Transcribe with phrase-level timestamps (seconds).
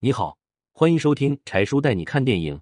[0.00, 0.38] 你好，
[0.70, 2.60] 欢迎收听柴叔带你看电影，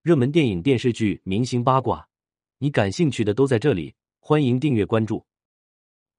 [0.00, 2.08] 热门电影、电视剧、明星八卦，
[2.56, 3.94] 你感兴趣的都在这里。
[4.20, 5.22] 欢迎订阅关注。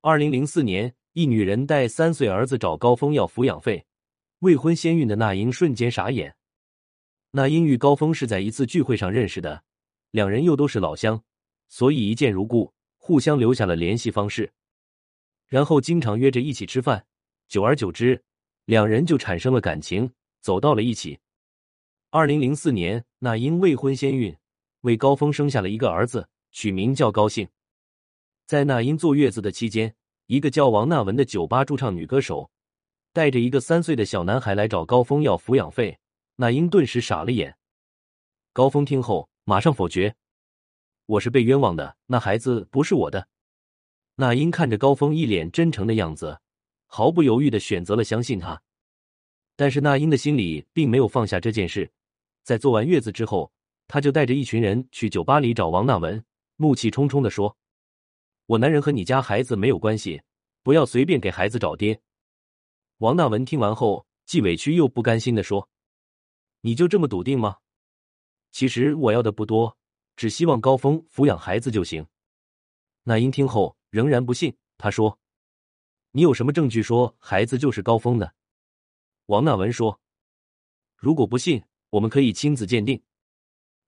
[0.01, 3.83] 二零零四年，一女人带三岁儿子找高峰要抚养费，
[4.41, 6.35] 未婚先孕的那英瞬间傻眼。
[7.31, 9.63] 那英与高峰是在一次聚会上认识的，
[10.11, 11.19] 两人又都是老乡，
[11.67, 14.53] 所以一见如故，互相留下了联系方式，
[15.47, 17.07] 然后经常约着一起吃饭。
[17.47, 18.23] 久而久之，
[18.65, 20.11] 两人就产生了感情。
[20.41, 21.19] 走到了一起。
[22.09, 24.35] 二零零四年，那英未婚先孕，
[24.81, 27.47] 为高峰生下了一个儿子，取名叫高兴。
[28.47, 32.49] 在那英坐月子的期间，一个叫王娜文的酒吧驻唱女歌手
[33.13, 35.99] 带着一个三岁的小男孩来找高峰要抚养费，
[36.37, 37.57] 那英顿时傻了眼。
[38.53, 40.15] 高峰听后马上否决
[41.05, 43.27] ：“我是被冤枉的，那孩子不是我的。”
[44.15, 46.39] 那英看着高峰一脸真诚的样子，
[46.87, 48.61] 毫不犹豫的选择了相信他。
[49.59, 51.91] 但是那英的心里并没有放下这件事，
[52.43, 53.51] 在做完月子之后，
[53.89, 56.23] 他就带着一群人去酒吧里找王娜文，
[56.55, 57.57] 怒气冲冲的说
[58.47, 60.21] ：“我男人和你家孩子没有关系，
[60.63, 61.99] 不要随便给孩子找爹。”
[62.99, 65.67] 王娜文听完后，既委屈又不甘心的说
[66.63, 67.57] ：“你就这么笃定吗？
[68.53, 69.77] 其实我要的不多，
[70.15, 72.07] 只希望高峰抚养孩子就行。”
[73.03, 75.19] 那英听后仍然不信，他说
[76.13, 78.35] ：“你有什么证据说孩子就是高峰的？”
[79.29, 79.99] 王纳文说
[80.97, 82.99] ：“如果不信，我们可以亲子鉴定。”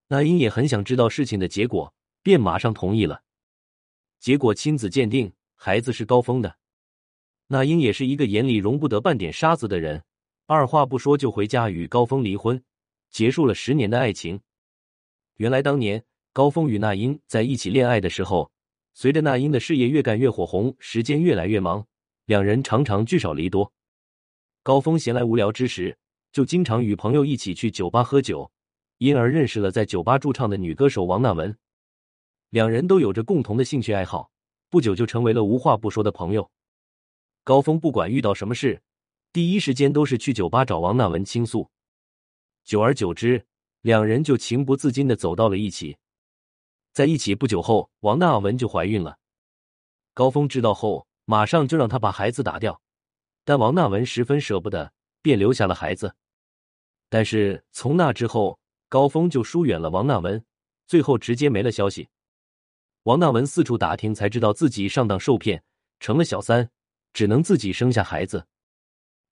[0.08, 3.24] 那英也很想知道事情的结果，便马上同意了。
[4.20, 6.58] 结果亲子鉴定，孩子是高峰的。
[7.48, 10.04] 那英也是一个眼里容不得半点沙子的人，
[10.46, 12.64] 二话不说就回家与高峰离婚，
[13.10, 14.40] 结束了十年的爱情。
[15.38, 18.52] 原来当年高峰与那英在一起恋爱的时候，
[18.94, 21.88] 随着那英的事业越干越火红，时间越来越忙，
[22.26, 23.74] 两人常常聚少离多。
[24.64, 25.98] 高峰闲来无聊之时，
[26.32, 28.52] 就经常与朋友一起去酒吧喝酒，
[29.00, 31.58] 因而认识了在酒吧驻唱的女歌手王娜文。
[32.52, 34.30] 两人都有着共同的兴趣爱好，
[34.70, 36.52] 不久就成为了无话不说的朋友。
[37.44, 38.84] 高峰不管遇到什么事，
[39.34, 41.72] 第一时间都是去酒吧找王娜文倾诉。
[42.64, 43.44] 久而久之，
[43.82, 45.98] 两人就情不自禁的走到了一起。
[46.94, 49.18] 在一起不久后，王娜文就怀孕了。
[50.14, 52.80] 高峰知道后，马上就让他把孩子打掉。
[53.44, 56.16] 但王娜文十分舍不得，便留下了孩子。
[57.10, 60.44] 但是从那之后，高峰就疏远了王娜文，
[60.88, 62.08] 最后直接没了消息。
[63.04, 65.64] 王娜文四处打听，才知道自己上当受骗，
[66.00, 66.70] 成了小三，
[67.14, 68.46] 只能自己生下孩子。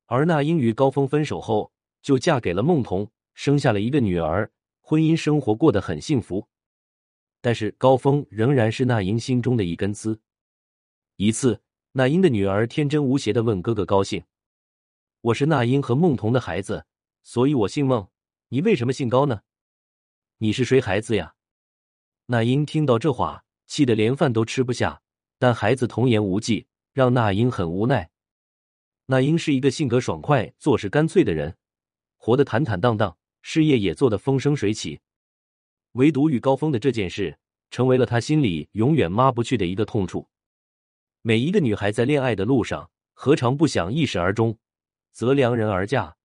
[0.08, 1.72] 而那英与高峰分手后，
[2.02, 6.48] 就嫁给了孟童，生下了一个女儿，婚姻生活过得很幸福。
[7.42, 10.20] 但是高峰仍然是那英心中的一根刺。
[11.16, 11.62] 一次。
[12.00, 14.24] 那英的女儿天真无邪的问哥哥高兴
[15.20, 16.86] ：“我是那英和孟童的孩子，
[17.24, 18.08] 所以我姓孟。
[18.48, 19.42] 你为什么姓高呢？
[20.38, 21.36] 你是谁孩子呀？”
[22.28, 25.02] 那英听到这话，气得连饭都吃不下。
[25.38, 28.10] 但孩子童言无忌，让那英很无奈。
[29.08, 31.58] 那英是一个性格爽快、做事干脆的人，
[32.16, 35.02] 活得坦坦荡荡，事业也做得风生水起。
[35.92, 37.38] 唯独与高峰的这件事，
[37.70, 40.30] 成为了他心里永远抹不去的一个痛处。
[41.22, 44.58] 每一个女孩在恋爱的路上，何尝不想一石而终，
[45.12, 46.16] 择良人而嫁？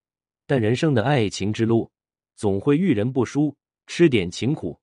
[0.46, 1.90] 但人生的爱情之路，
[2.36, 3.56] 总会遇人不淑，
[3.86, 4.78] 吃点情苦。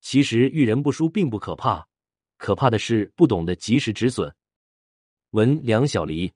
[0.00, 1.86] 其实遇人不淑并不可怕，
[2.36, 4.32] 可怕的是不懂得及时止损。
[5.30, 6.32] 文梁小黎。